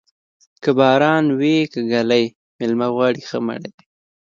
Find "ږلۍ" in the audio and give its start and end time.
1.91-2.25